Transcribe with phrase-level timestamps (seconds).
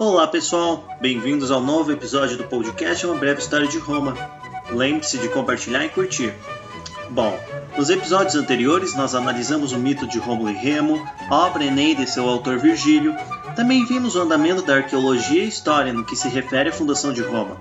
[0.00, 4.14] Olá pessoal, bem-vindos ao novo episódio do podcast Uma Breve História de Roma.
[4.70, 6.32] Lembre-se de compartilhar e curtir.
[7.10, 7.36] Bom,
[7.76, 12.06] nos episódios anteriores nós analisamos o mito de Rômulo e Remo, a obra Eneida e
[12.06, 13.12] seu autor Virgílio.
[13.58, 17.22] Também vimos o andamento da arqueologia e história no que se refere à fundação de
[17.22, 17.60] Roma.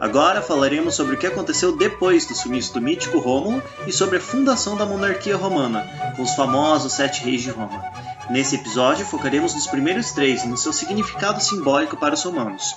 [0.00, 4.20] Agora falaremos sobre o que aconteceu depois do sumiço do mítico Rômulo e sobre a
[4.20, 5.86] fundação da monarquia romana,
[6.16, 7.80] com os famosos sete reis de Roma.
[8.28, 12.74] Nesse episódio focaremos nos primeiros três e no seu significado simbólico para os romanos.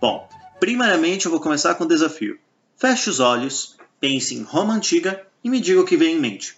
[0.00, 0.26] Bom,
[0.58, 2.38] primeiramente eu vou começar com o desafio.
[2.78, 6.56] Feche os olhos, pense em Roma antiga e me diga o que vem em mente.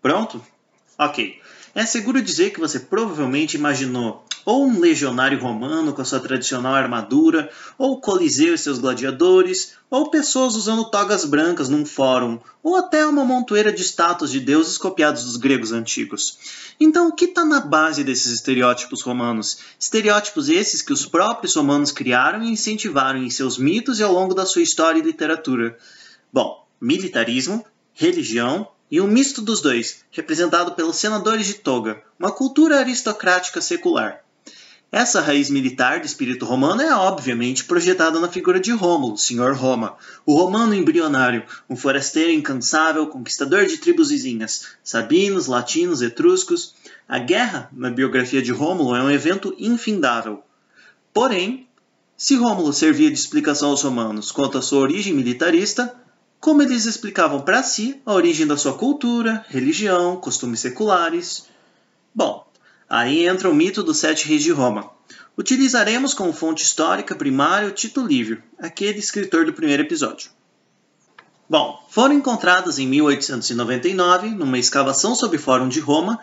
[0.00, 0.40] Pronto?
[0.98, 1.40] Ok.
[1.74, 6.74] É seguro dizer que você provavelmente imaginou ou um legionário romano com a sua tradicional
[6.74, 13.06] armadura, ou Coliseu e seus gladiadores, ou pessoas usando togas brancas num fórum, ou até
[13.06, 16.38] uma montoeira de estátuas de deuses copiados dos gregos antigos.
[16.80, 19.58] Então, o que está na base desses estereótipos romanos?
[19.78, 24.34] Estereótipos esses que os próprios romanos criaram e incentivaram em seus mitos e ao longo
[24.34, 25.76] da sua história e literatura.
[26.32, 32.78] Bom, militarismo, religião e um misto dos dois, representado pelos senadores de toga, uma cultura
[32.78, 34.22] aristocrática secular.
[34.90, 39.98] Essa raiz militar do espírito romano é obviamente projetada na figura de Rômulo, senhor Roma,
[40.24, 46.74] o romano embrionário, um forasteiro incansável, conquistador de tribos vizinhas, sabinos, latinos, etruscos.
[47.06, 50.42] A guerra, na biografia de Rômulo, é um evento infindável.
[51.12, 51.68] Porém,
[52.16, 55.94] se Rômulo servia de explicação aos romanos quanto à sua origem militarista,
[56.40, 61.46] como eles explicavam para si a origem da sua cultura, religião, costumes seculares?
[62.14, 62.48] Bom,
[62.88, 64.90] Aí entra o mito dos sete reis de Roma.
[65.36, 70.30] Utilizaremos como fonte histórica primária o Tito Livio, aquele escritor do primeiro episódio.
[71.48, 76.18] Bom, foram encontradas em 1899, numa escavação sob Fórum de Roma,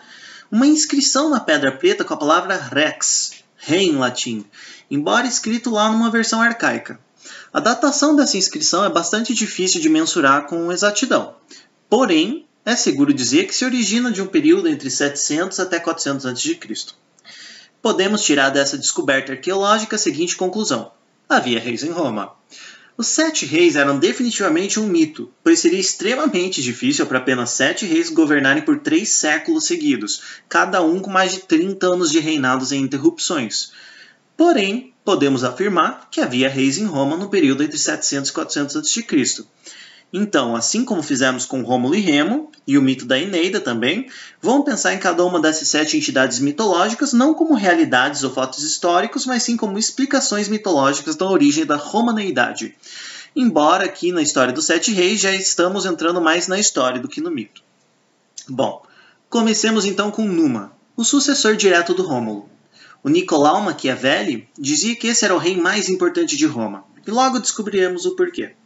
[0.50, 4.44] uma inscrição na pedra preta com a palavra rex, rei em latim,
[4.90, 6.98] embora escrito lá numa versão arcaica.
[7.52, 11.34] A datação dessa inscrição é bastante difícil de mensurar com exatidão.
[11.88, 16.58] Porém, é seguro dizer que se origina de um período entre 700 até 400 a.C.
[17.80, 20.90] Podemos tirar dessa descoberta arqueológica a seguinte conclusão:
[21.28, 22.34] havia reis em Roma.
[22.98, 28.08] Os sete reis eram definitivamente um mito, pois seria extremamente difícil para apenas sete reis
[28.08, 32.80] governarem por três séculos seguidos, cada um com mais de 30 anos de reinados em
[32.80, 33.70] interrupções.
[34.34, 39.44] Porém, podemos afirmar que havia reis em Roma no período entre 700 e 400 a.C.
[40.12, 44.10] Então, assim como fizemos com Rômulo e Remo, e o mito da Eneida também,
[44.42, 49.24] vamos pensar em cada uma dessas sete entidades mitológicas não como realidades ou fatos históricos,
[49.26, 52.74] mas sim como explicações mitológicas da origem da romaneidade.
[53.34, 57.20] Embora aqui na história dos sete reis já estamos entrando mais na história do que
[57.20, 57.62] no mito.
[58.48, 58.82] Bom,
[59.30, 62.55] comecemos então com Numa, o sucessor direto do Rômulo.
[63.06, 67.38] O Nicolau Machiavelli dizia que esse era o rei mais importante de Roma, e logo
[67.38, 68.56] descobriremos o porquê.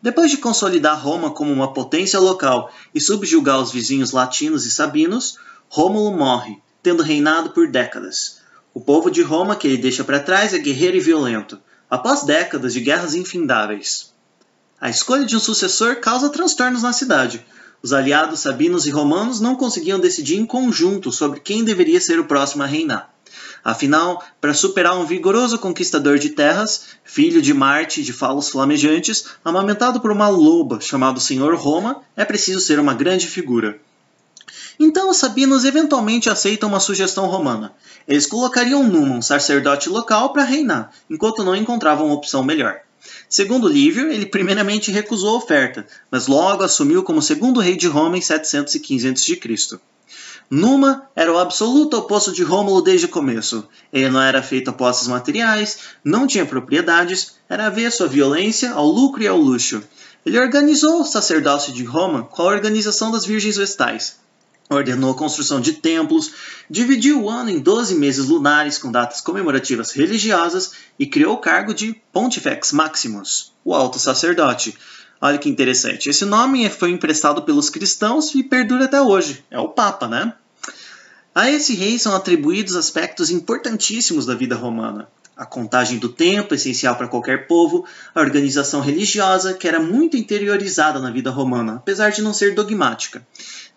[0.00, 5.36] Depois de consolidar Roma como uma potência local e subjugar os vizinhos latinos e sabinos,
[5.68, 8.40] Rômulo morre, tendo reinado por décadas.
[8.72, 11.60] O povo de Roma que ele deixa para trás é guerreiro e violento,
[11.90, 14.14] após décadas de guerras infindáveis.
[14.80, 17.44] A escolha de um sucessor causa transtornos na cidade.
[17.82, 22.24] Os aliados sabinos e romanos não conseguiam decidir em conjunto sobre quem deveria ser o
[22.24, 23.19] próximo a reinar.
[23.64, 30.00] Afinal, para superar um vigoroso conquistador de terras, filho de Marte de falos flamejantes, amamentado
[30.00, 33.78] por uma loba chamado Senhor Roma, é preciso ser uma grande figura.
[34.78, 37.74] Então os sabinos eventualmente aceitam uma sugestão romana.
[38.08, 42.80] Eles colocariam Numa, um sacerdote local, para reinar, enquanto não encontravam opção melhor.
[43.28, 48.16] Segundo Lívio, ele primeiramente recusou a oferta, mas logo assumiu como segundo rei de Roma
[48.16, 49.80] em 715 a.C.
[50.50, 53.68] Numa era o absoluto oposto de Rômulo desde o começo.
[53.92, 58.86] Ele não era feito a posses materiais, não tinha propriedades, era avesso à violência, ao
[58.86, 59.80] lucro e ao luxo.
[60.26, 64.18] Ele organizou o sacerdócio de Roma com a organização das Virgens Vestais.
[64.68, 66.32] Ordenou a construção de templos,
[66.68, 71.72] dividiu o ano em 12 meses lunares com datas comemorativas religiosas e criou o cargo
[71.72, 74.76] de Pontifex Maximus, o alto sacerdote.
[75.20, 76.08] Olha que interessante.
[76.08, 79.44] Esse nome foi emprestado pelos cristãos e perdura até hoje.
[79.50, 80.34] É o Papa, né?
[81.32, 85.08] A esse rei são atribuídos aspectos importantíssimos da vida romana.
[85.36, 90.98] A contagem do tempo, essencial para qualquer povo, a organização religiosa, que era muito interiorizada
[90.98, 93.24] na vida romana, apesar de não ser dogmática.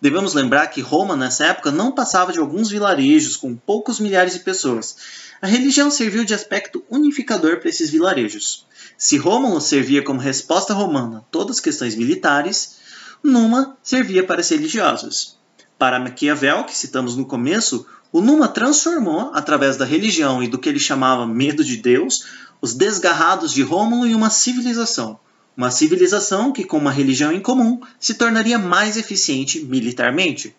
[0.02, 4.40] Devemos lembrar que Roma, nessa época, não passava de alguns vilarejos com poucos milhares de
[4.40, 4.98] pessoas.
[5.42, 8.66] A religião serviu de aspecto unificador para esses vilarejos.
[8.98, 12.82] Se Rômulo servia como resposta romana a todas as questões militares,
[13.24, 15.38] Numa servia para as religiosas.
[15.84, 20.70] Para Maquiavel, que citamos no começo, o Numa transformou, através da religião e do que
[20.70, 22.24] ele chamava medo de Deus,
[22.62, 25.20] os desgarrados de Rômulo em uma civilização.
[25.58, 30.56] Uma civilização que, com uma religião em comum, se tornaria mais eficiente militarmente.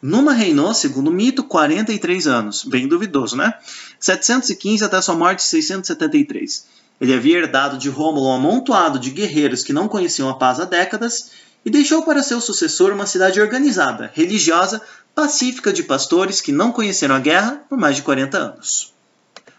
[0.00, 3.52] Numa reinou, segundo o mito, 43 anos, bem duvidoso, né?
[4.00, 6.64] 715 até sua morte 673.
[6.98, 10.64] Ele havia herdado de Rômulo um amontoado de guerreiros que não conheciam a paz há
[10.64, 14.82] décadas e deixou para seu sucessor uma cidade organizada, religiosa,
[15.14, 18.92] pacífica de pastores que não conheceram a guerra por mais de 40 anos.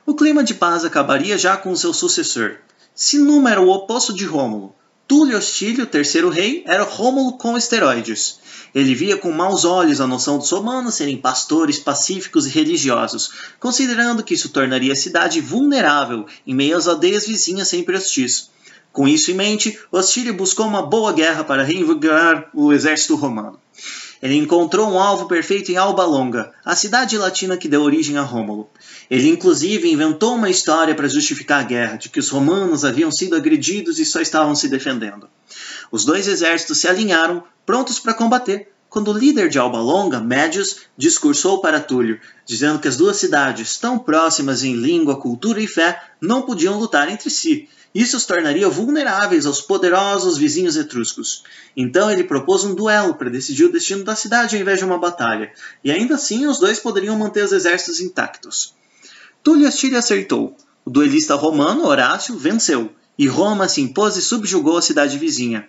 [0.05, 2.57] O clima de paz acabaria já com seu sucessor.
[2.93, 3.17] Se
[3.47, 4.75] era o oposto de Rômulo,
[5.07, 8.39] Túlio Hostílio, terceiro rei, era Rômulo com esteroides.
[8.73, 14.23] Ele via com maus olhos a noção dos romanos serem pastores pacíficos e religiosos, considerando
[14.23, 18.49] que isso tornaria a cidade vulnerável em meio às aldeias vizinhas sempre hostis.
[18.95, 23.59] Com isso em mente, Hostílio buscou uma boa guerra para reinvigorar o exército romano.
[24.21, 28.21] Ele encontrou um alvo perfeito em Alba Longa, a cidade latina que deu origem a
[28.21, 28.69] Rômulo.
[29.11, 33.35] Ele inclusive inventou uma história para justificar a guerra, de que os romanos haviam sido
[33.35, 35.27] agredidos e só estavam se defendendo.
[35.91, 40.83] Os dois exércitos se alinharam, prontos para combater, quando o líder de Alba Longa, Médius,
[40.97, 46.01] discursou para Túlio, dizendo que as duas cidades, tão próximas em língua, cultura e fé,
[46.21, 51.43] não podiam lutar entre si, isso os tornaria vulneráveis aos poderosos vizinhos etruscos.
[51.77, 54.97] Então ele propôs um duelo para decidir o destino da cidade ao invés de uma
[54.97, 58.75] batalha, e ainda assim os dois poderiam manter os exércitos intactos.
[59.41, 60.57] Túlio Astírio aceitou.
[60.83, 65.67] O duelista romano, Horácio, venceu, e Roma se impôs e subjugou a cidade vizinha.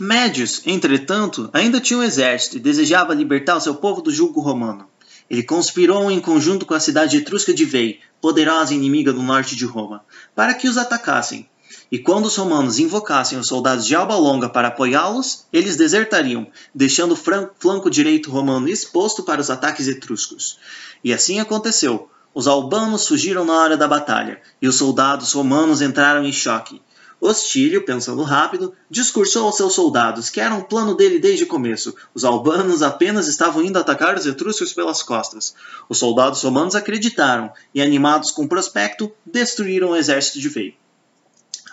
[0.00, 4.88] Médios, entretanto, ainda tinha um exército e desejava libertar o seu povo do jugo romano.
[5.30, 9.64] Ele conspirou em conjunto com a cidade etrusca de Vei, poderosa inimiga do norte de
[9.64, 10.04] Roma,
[10.34, 11.48] para que os atacassem.
[11.90, 17.12] E quando os romanos invocassem os soldados de Alba Longa para apoiá-los, eles desertariam, deixando
[17.12, 20.58] o flanco direito romano exposto para os ataques etruscos.
[21.02, 22.10] E assim aconteceu.
[22.34, 26.80] Os albanos fugiram na hora da batalha, e os soldados romanos entraram em choque.
[27.20, 31.94] Hostílio, pensando rápido, discursou aos seus soldados que era um plano dele desde o começo.
[32.14, 35.54] Os albanos apenas estavam indo atacar os etruscos pelas costas.
[35.88, 40.74] Os soldados romanos acreditaram e, animados com o prospecto, destruíram o exército de Veio.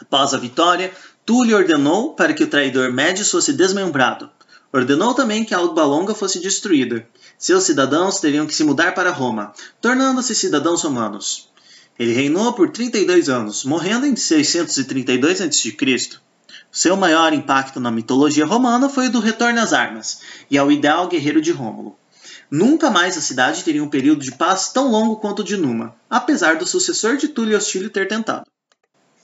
[0.01, 0.91] Após a vitória,
[1.25, 4.29] Túlio ordenou para que o traidor Médius fosse desmembrado.
[4.73, 7.07] Ordenou também que a Alba Longa fosse destruída.
[7.37, 11.49] Seus cidadãos teriam que se mudar para Roma, tornando-se cidadãos romanos.
[11.97, 15.77] Ele reinou por 32 anos, morrendo em 632 a.C.
[16.71, 20.19] Seu maior impacto na mitologia romana foi o do retorno às armas
[20.51, 21.97] e ao ideal guerreiro de Rômulo.
[22.51, 25.95] Nunca mais a cidade teria um período de paz tão longo quanto o de Numa,
[26.09, 28.45] apesar do sucessor de Túlio Hostílio ter tentado.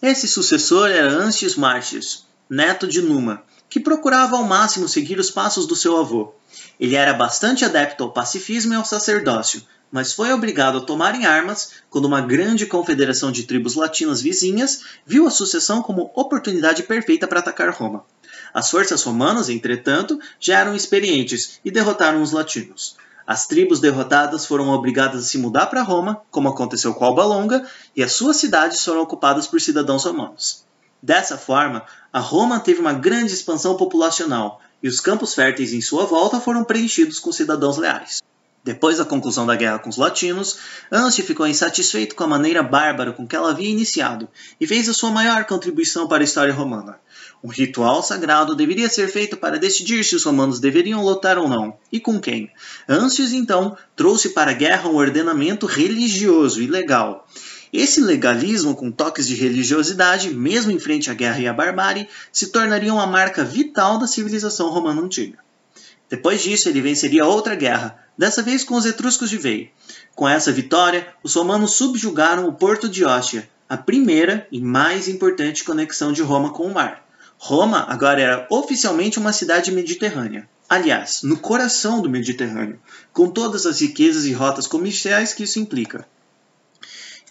[0.02, 5.68] Esse sucessor era Anstius Martius, neto de Numa, que procurava ao máximo seguir os passos
[5.68, 6.34] do seu avô.
[6.80, 11.26] Ele era bastante adepto ao pacifismo e ao sacerdócio, mas foi obrigado a tomar em
[11.26, 17.28] armas quando uma grande confederação de tribos latinas vizinhas viu a sucessão como oportunidade perfeita
[17.28, 18.06] para atacar Roma.
[18.54, 22.96] As forças romanas, entretanto, já eram experientes e derrotaram os latinos.
[23.26, 27.66] As tribos derrotadas foram obrigadas a se mudar para Roma, como aconteceu com Alba Longa,
[27.96, 30.64] e as suas cidades foram ocupadas por cidadãos romanos.
[31.02, 36.06] Dessa forma, a Roma teve uma grande expansão populacional, e os campos férteis em sua
[36.06, 38.22] volta foram preenchidos com cidadãos leais.
[38.64, 40.60] Depois da conclusão da guerra com os latinos,
[40.92, 44.30] Anstio ficou insatisfeito com a maneira bárbara com que ela havia iniciado
[44.60, 47.00] e fez a sua maior contribuição para a história romana.
[47.44, 51.76] Um ritual sagrado deveria ser feito para decidir se os romanos deveriam lutar ou não,
[51.92, 52.52] e com quem.
[52.88, 57.28] Antes, então, trouxe para a guerra um ordenamento religioso e legal.
[57.74, 62.52] Esse legalismo, com toques de religiosidade, mesmo em frente à guerra e à barbárie, se
[62.52, 65.40] tornaria uma marca vital da civilização romana antiga.
[66.10, 69.68] Depois disso, ele venceria outra guerra, dessa vez com os etruscos de Veio.
[70.14, 75.64] Com essa vitória, os romanos subjugaram o porto de Ostia, a primeira e mais importante
[75.64, 77.04] conexão de Roma com o mar.
[77.40, 80.48] Roma agora era oficialmente uma cidade mediterrânea.
[80.70, 82.80] Aliás, no coração do Mediterrâneo,
[83.12, 86.08] com todas as riquezas e rotas comerciais que isso implica.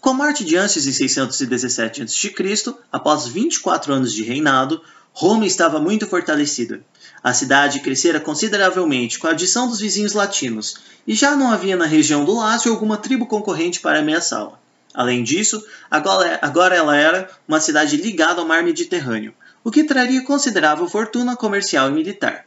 [0.00, 4.82] Com a morte de Antes em 617 a.C., após 24 anos de reinado,
[5.12, 6.80] Roma estava muito fortalecida.
[7.22, 10.76] A cidade crescera consideravelmente com a adição dos vizinhos latinos,
[11.06, 14.58] e já não havia na região do Lácio alguma tribo concorrente para ameaçá-la.
[14.94, 20.88] Além disso, agora, ela era uma cidade ligada ao mar Mediterrâneo, o que traria considerável
[20.88, 22.46] fortuna comercial e militar.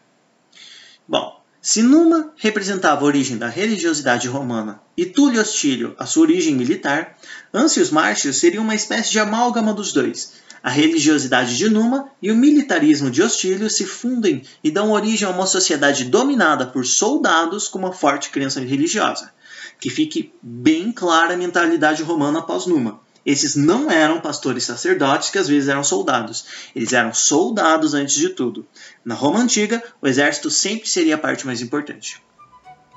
[1.07, 6.55] Bom, se Numa representava a origem da religiosidade romana e Túlio Hostílio a sua origem
[6.55, 7.17] militar,
[7.53, 12.35] Ancius Martius seria uma espécie de amálgama dos dois, A religiosidade de Numa e o
[12.35, 17.79] militarismo de Ostílio se fundem e dão origem a uma sociedade dominada por soldados com
[17.79, 19.33] uma forte crença religiosa.
[19.77, 23.01] Que fique bem clara a mentalidade romana após Numa.
[23.25, 26.45] Esses não eram pastores sacerdotes que às vezes eram soldados.
[26.73, 28.65] Eles eram soldados antes de tudo.
[29.03, 32.21] Na Roma antiga, o exército sempre seria a parte mais importante.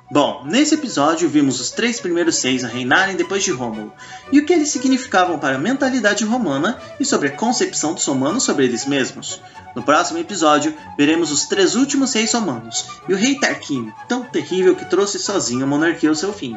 [0.08, 3.92] Bom, nesse episódio vimos os três primeiros seis a reinarem depois de Rômulo,
[4.30, 8.44] e o que eles significavam para a mentalidade romana e sobre a concepção dos romanos
[8.44, 9.40] sobre eles mesmos.
[9.74, 14.76] No próximo episódio, veremos os três últimos reis romanos e o rei Tarquínio, tão terrível
[14.76, 16.56] que trouxe sozinho a monarquia ao seu fim.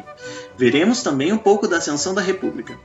[0.56, 2.78] Veremos também um pouco da ascensão da república.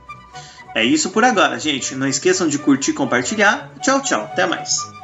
[0.74, 1.94] É isso por agora, gente.
[1.94, 3.72] Não esqueçam de curtir e compartilhar.
[3.80, 4.22] Tchau, tchau.
[4.24, 4.95] Até mais.